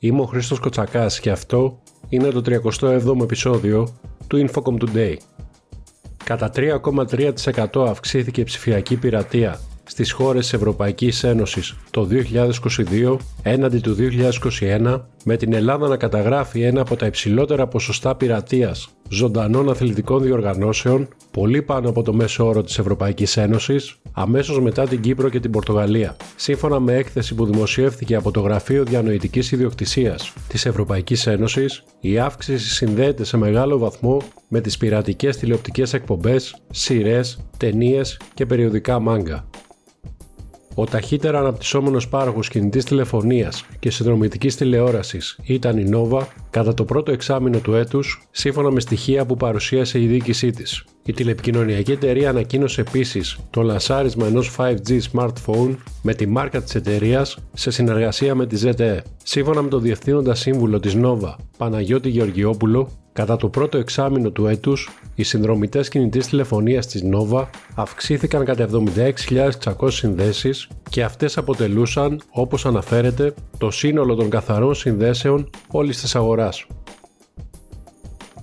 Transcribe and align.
Είμαι 0.00 0.20
ο 0.20 0.24
Χρήστος 0.24 0.58
Κοτσακάς 0.60 1.20
και 1.20 1.30
αυτό 1.30 1.78
είναι 2.08 2.28
το 2.28 2.42
37ο 2.46 3.22
επεισόδιο 3.22 3.88
του 4.26 4.46
Infocom 4.46 4.74
Today. 4.84 5.14
Κατά 6.24 6.50
3,3% 6.54 7.86
αυξήθηκε 7.88 8.40
η 8.40 8.44
ψηφιακή 8.44 8.96
πειρατεία 8.96 9.60
στις 9.84 10.12
χώρες 10.12 10.42
της 10.42 10.52
Ευρωπαϊκής 10.52 11.24
Ένωσης 11.24 11.76
το 11.90 12.08
2022 12.92 13.16
έναντι 13.42 13.78
του 13.78 13.96
2021 14.60 15.00
με 15.24 15.36
την 15.36 15.52
Ελλάδα 15.52 15.88
να 15.88 15.96
καταγράφει 15.96 16.62
ένα 16.62 16.80
από 16.80 16.96
τα 16.96 17.06
υψηλότερα 17.06 17.66
ποσοστά 17.66 18.14
πειρατείας 18.14 18.88
ζωντανών 19.08 19.70
αθλητικών 19.70 20.22
διοργανώσεων 20.22 21.08
πολύ 21.30 21.62
πάνω 21.62 21.88
από 21.88 22.02
το 22.02 22.12
μέσο 22.12 22.46
όρο 22.46 22.62
της 22.62 22.78
Ευρωπαϊκής 22.78 23.36
Ένωσης 23.36 23.98
αμέσως 24.20 24.60
μετά 24.60 24.88
την 24.88 25.00
Κύπρο 25.00 25.28
και 25.28 25.40
την 25.40 25.50
Πορτογαλία. 25.50 26.16
Σύμφωνα 26.36 26.80
με 26.80 26.94
έκθεση 26.94 27.34
που 27.34 27.46
δημοσιεύθηκε 27.46 28.14
από 28.14 28.30
το 28.30 28.40
Γραφείο 28.40 28.84
Διανοητικής 28.84 29.52
Ιδιοκτησίας 29.52 30.32
της 30.48 30.66
Ευρωπαϊκής 30.66 31.26
Ένωσης, 31.26 31.84
η 32.00 32.18
αύξηση 32.18 32.68
συνδέεται 32.68 33.24
σε 33.24 33.36
μεγάλο 33.36 33.78
βαθμό 33.78 34.22
με 34.48 34.60
τις 34.60 34.76
πειρατικές 34.76 35.36
τηλεοπτικές 35.36 35.94
εκπομπές, 35.94 36.56
σειρές, 36.70 37.38
ταινίες 37.56 38.20
και 38.34 38.46
περιοδικά 38.46 38.98
μάγκα. 38.98 39.44
Ο 40.80 40.84
ταχύτερα 40.84 41.38
αναπτυσσόμενος 41.38 42.08
πάροχος 42.08 42.48
κινητής 42.48 42.84
τηλεφωνίας 42.84 43.64
και 43.78 43.90
συνδρομητικής 43.90 44.56
τηλεόρασης 44.56 45.38
ήταν 45.42 45.78
η 45.78 45.90
Nova 45.92 46.22
κατά 46.50 46.74
το 46.74 46.84
πρώτο 46.84 47.12
εξάμεινο 47.12 47.58
του 47.58 47.74
έτους, 47.74 48.28
σύμφωνα 48.30 48.70
με 48.70 48.80
στοιχεία 48.80 49.26
που 49.26 49.36
παρουσίασε 49.36 50.00
η 50.00 50.06
διοίκησή 50.06 50.50
της. 50.50 50.84
Η 51.04 51.12
τηλεπικοινωνιακή 51.12 51.92
εταιρεία 51.92 52.30
ανακοίνωσε 52.30 52.80
επίσης 52.80 53.38
το 53.50 53.62
λανσάρισμα 53.62 54.26
ενός 54.26 54.56
5G 54.58 54.98
smartphone 55.12 55.76
με 56.02 56.14
τη 56.14 56.26
μάρκα 56.26 56.62
της 56.62 56.74
εταιρείας 56.74 57.38
σε 57.52 57.70
συνεργασία 57.70 58.34
με 58.34 58.46
τη 58.46 58.60
ZTE. 58.64 58.98
Σύμφωνα 59.22 59.62
με 59.62 59.68
τον 59.68 59.82
Διευθύνοντα 59.82 60.34
Σύμβουλο 60.34 60.80
της 60.80 60.96
Nova, 60.96 61.34
Παναγιώτη 61.56 62.08
Γεωργιόπουλο, 62.08 62.88
Κατά 63.18 63.36
το 63.36 63.48
πρώτο 63.48 63.78
εξάμεινο 63.78 64.30
του 64.30 64.46
έτους, 64.46 64.88
οι 65.14 65.22
συνδρομητές 65.22 65.88
κινητής 65.88 66.26
τηλεφωνίας 66.26 66.86
της 66.86 67.02
Nova 67.12 67.46
αυξήθηκαν 67.74 68.44
κατά 68.44 68.68
76.600 69.64 69.90
συνδέσεις 69.90 70.68
και 70.90 71.02
αυτές 71.02 71.36
αποτελούσαν, 71.38 72.20
όπως 72.30 72.66
αναφέρεται, 72.66 73.34
το 73.58 73.70
σύνολο 73.70 74.14
των 74.14 74.30
καθαρών 74.30 74.74
συνδέσεων 74.74 75.50
όλης 75.68 76.00
της 76.00 76.16
αγοράς. 76.16 76.66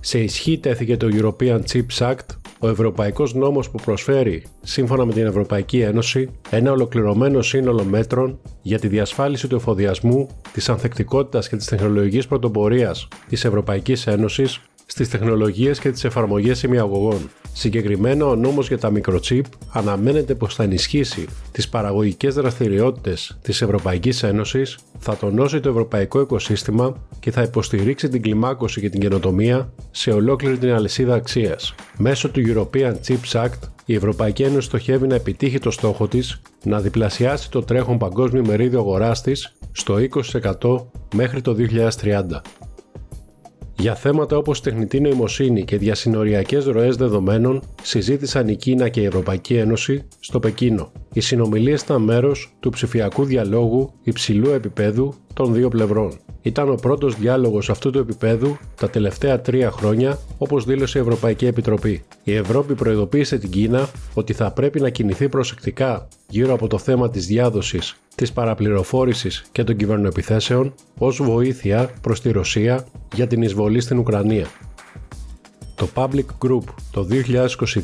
Σε 0.00 0.18
ισχύ 0.18 0.58
τέθηκε 0.58 0.96
το 0.96 1.08
European 1.12 1.60
Chips 1.72 1.98
Act, 1.98 2.26
ο 2.58 2.68
Ευρωπαϊκός 2.68 3.34
Νόμος 3.34 3.70
που 3.70 3.78
προσφέρει, 3.84 4.44
σύμφωνα 4.62 5.04
με 5.04 5.12
την 5.12 5.26
Ευρωπαϊκή 5.26 5.80
Ένωση, 5.80 6.30
ένα 6.50 6.72
ολοκληρωμένο 6.72 7.42
σύνολο 7.42 7.84
μέτρων 7.84 8.38
για 8.62 8.78
τη 8.78 8.88
διασφάλιση 8.88 9.48
του 9.48 9.56
εφοδιασμού, 9.56 10.28
της 10.52 10.68
ανθεκτικότητας 10.68 11.48
και 11.48 11.56
της 11.56 11.66
τεχνολογικής 11.66 12.26
πρωτοπορίας 12.26 13.08
της 13.28 13.44
Ευρωπαϊκής 13.44 14.06
Ένωσης 14.06 14.60
στις 14.86 15.08
τεχνολογίες 15.08 15.78
και 15.78 15.90
τις 15.90 16.04
εφαρμογές 16.04 16.62
ημιαγωγών. 16.62 17.30
Συγκεκριμένα, 17.52 18.26
ο 18.26 18.34
νόμος 18.34 18.68
για 18.68 18.78
τα 18.78 18.92
microchip 18.94 19.40
αναμένεται 19.72 20.34
πως 20.34 20.54
θα 20.54 20.62
ενισχύσει 20.62 21.26
τις 21.52 21.68
παραγωγικές 21.68 22.34
δραστηριότητες 22.34 23.38
της 23.42 23.62
Ευρωπαϊκής 23.62 24.22
Ένωσης, 24.22 24.78
θα 24.98 25.16
τονώσει 25.16 25.60
το 25.60 25.68
ευρωπαϊκό 25.68 26.20
οικοσύστημα 26.20 26.94
και 27.20 27.30
θα 27.30 27.42
υποστηρίξει 27.42 28.08
την 28.08 28.22
κλιμάκωση 28.22 28.80
και 28.80 28.90
την 28.90 29.00
καινοτομία 29.00 29.72
σε 29.90 30.10
ολόκληρη 30.10 30.58
την 30.58 30.72
αλυσίδα 30.72 31.14
αξίας. 31.14 31.74
Μέσω 31.98 32.30
του 32.30 32.42
European 32.46 32.94
Chips 33.06 33.44
Act, 33.44 33.68
η 33.84 33.94
Ευρωπαϊκή 33.94 34.42
Ένωση 34.42 34.66
στοχεύει 34.66 35.06
να 35.06 35.14
επιτύχει 35.14 35.58
το 35.58 35.70
στόχο 35.70 36.08
της 36.08 36.40
να 36.64 36.80
διπλασιάσει 36.80 37.50
το 37.50 37.62
τρέχον 37.62 37.98
παγκόσμιο 37.98 38.44
μερίδιο 38.46 38.78
αγοράς 38.78 39.22
της 39.22 39.56
στο 39.72 39.96
20% 40.32 40.86
μέχρι 41.14 41.40
το 41.40 41.56
2030. 42.00 42.22
Για 43.78 43.94
θέματα 43.94 44.36
όπως 44.36 44.60
τεχνητή 44.60 45.00
νοημοσύνη 45.00 45.64
και 45.64 45.78
διασυνοριακές 45.78 46.64
ροές 46.64 46.96
δεδομένων 46.96 47.62
συζήτησαν 47.82 48.48
η 48.48 48.56
Κίνα 48.56 48.88
και 48.88 49.00
η 49.00 49.04
Ευρωπαϊκή 49.04 49.54
Ένωση 49.54 50.04
στο 50.20 50.40
Πεκίνο. 50.40 50.92
Οι 51.12 51.20
συνομιλίες 51.20 51.82
ήταν 51.82 52.02
μέρος 52.02 52.54
του 52.60 52.70
ψηφιακού 52.70 53.24
διαλόγου 53.24 53.92
υψηλού 54.02 54.50
επίπεδου 54.50 55.14
των 55.34 55.54
δύο 55.54 55.68
πλευρών. 55.68 56.18
Ήταν 56.42 56.70
ο 56.70 56.74
πρώτος 56.74 57.14
διάλογος 57.14 57.70
αυτού 57.70 57.90
του 57.90 57.98
επίπεδου 57.98 58.56
τα 58.76 58.90
τελευταία 58.90 59.40
τρία 59.40 59.70
χρόνια, 59.70 60.18
όπως 60.38 60.64
δήλωσε 60.64 60.98
η 60.98 61.00
Ευρωπαϊκή 61.00 61.46
Επιτροπή. 61.46 62.02
Η 62.24 62.34
Ευρώπη 62.34 62.74
προειδοποίησε 62.74 63.38
την 63.38 63.50
Κίνα 63.50 63.88
ότι 64.14 64.32
θα 64.32 64.50
πρέπει 64.50 64.80
να 64.80 64.90
κινηθεί 64.90 65.28
προσεκτικά 65.28 66.08
γύρω 66.28 66.52
από 66.52 66.66
το 66.66 66.78
θέμα 66.78 67.10
της 67.10 67.26
διάδοσης, 67.26 67.96
της 68.16 68.32
παραπληροφόρησης 68.32 69.44
και 69.52 69.64
των 69.64 69.76
κυβερνοεπιθέσεων 69.76 70.74
ως 70.98 71.22
βοήθεια 71.22 71.90
προς 72.00 72.20
τη 72.20 72.30
Ρωσία 72.30 72.86
για 73.14 73.26
την 73.26 73.42
εισβολή 73.42 73.80
στην 73.80 73.98
Ουκρανία. 73.98 74.46
Το 75.74 75.88
Public 75.94 76.24
Group 76.46 76.64
το 76.90 77.06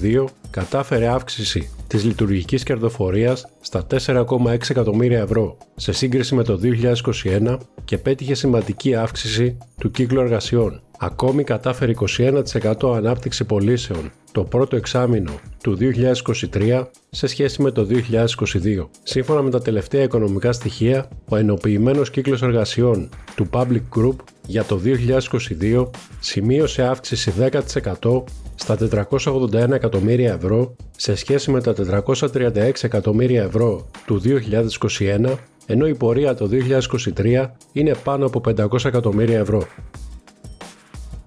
2022 0.02 0.24
κατάφερε 0.50 1.06
αύξηση 1.06 1.70
της 1.86 2.04
λειτουργικής 2.04 2.62
κερδοφορίας 2.62 3.46
στα 3.60 3.86
4,6 3.90 4.70
εκατομμύρια 4.70 5.20
ευρώ 5.20 5.56
σε 5.76 5.92
σύγκριση 5.92 6.34
με 6.34 6.42
το 6.42 6.60
2021 7.24 7.58
και 7.84 7.98
πέτυχε 7.98 8.34
σημαντική 8.34 8.94
αύξηση 8.94 9.56
του 9.80 9.90
κύκλου 9.90 10.20
εργασιών. 10.20 10.82
Ακόμη 10.98 11.44
κατάφερε 11.44 11.92
21% 12.82 12.96
ανάπτυξη 12.96 13.44
πωλήσεων 13.44 14.10
το 14.32 14.44
πρώτο 14.44 14.76
εξάμεινο 14.76 15.32
του 15.62 15.78
2023 16.54 16.84
σε 17.10 17.26
σχέση 17.26 17.62
με 17.62 17.70
το 17.70 17.86
2022. 17.90 18.88
Σύμφωνα 19.02 19.42
με 19.42 19.50
τα 19.50 19.62
τελευταία 19.62 20.02
οικονομικά 20.02 20.52
στοιχεία, 20.52 21.08
ο 21.28 21.36
ενοποιημένος 21.36 22.10
κύκλος 22.10 22.42
εργασιών 22.42 23.08
του 23.36 23.48
Public 23.52 23.82
Group 23.96 24.16
για 24.46 24.64
το 24.64 24.80
2022 25.60 25.86
σημείωσε 26.20 26.82
αύξηση 26.82 27.32
10% 28.02 28.22
στα 28.54 28.76
481 29.14 29.70
εκατομμύρια 29.70 30.32
ευρώ 30.32 30.76
σε 30.96 31.14
σχέση 31.14 31.50
με 31.50 31.60
τα 31.60 31.74
436 32.04 32.70
εκατομμύρια 32.82 33.42
ευρώ 33.42 33.90
του 34.06 34.22
2021, 34.98 35.34
ενώ 35.66 35.86
η 35.86 35.94
πορεία 35.94 36.34
το 36.34 36.48
2023 37.16 37.46
είναι 37.72 37.94
πάνω 38.04 38.26
από 38.26 38.40
500 38.56 38.84
εκατομμύρια 38.84 39.38
ευρώ. 39.38 39.66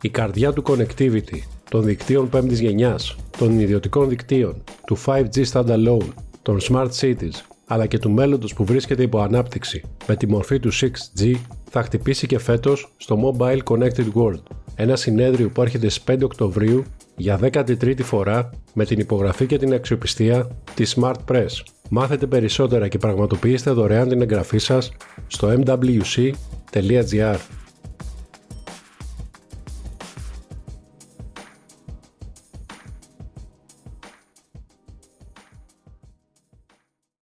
Η 0.01 0.09
καρδιά 0.09 0.53
του 0.53 0.63
connectivity 0.67 1.39
των 1.69 1.83
δικτύων 1.83 2.29
5ης 2.33 2.51
γενιάς, 2.51 3.15
των 3.37 3.59
ιδιωτικών 3.59 4.09
δικτύων, 4.09 4.63
του 4.85 4.97
5G 5.05 5.45
standalone, 5.51 6.07
των 6.41 6.57
smart 6.61 6.89
cities, 6.99 7.41
αλλά 7.67 7.85
και 7.85 7.99
του 7.99 8.11
μέλλοντος 8.11 8.53
που 8.53 8.65
βρίσκεται 8.65 9.03
υπό 9.03 9.19
ανάπτυξη 9.19 9.83
με 10.07 10.15
τη 10.15 10.27
μορφή 10.27 10.59
του 10.59 10.73
6G 10.73 11.33
θα 11.69 11.83
χτυπήσει 11.83 12.27
και 12.27 12.39
φέτος 12.39 12.91
στο 12.97 13.35
Mobile 13.37 13.59
Connected 13.63 14.11
World, 14.13 14.43
ένα 14.75 14.95
συνέδριο 14.95 15.49
που 15.49 15.61
έρχεται 15.61 15.89
στις 15.89 16.03
5 16.15 16.23
Οκτωβρίου 16.23 16.83
για 17.15 17.39
13η 17.41 18.03
φορά 18.03 18.49
με 18.73 18.85
την 18.85 18.99
υπογραφή 18.99 19.45
και 19.45 19.57
την 19.57 19.73
αξιοπιστία 19.73 20.47
της 20.73 20.97
Smart 20.99 21.15
Press. 21.31 21.51
Μάθετε 21.89 22.27
περισσότερα 22.27 22.87
και 22.87 22.97
πραγματοποιήστε 22.97 23.71
δωρεάν 23.71 24.07
την 24.07 24.21
εγγραφή 24.21 24.57
σας 24.57 24.91
στο 25.27 25.55
mwc.gr. 25.59 27.37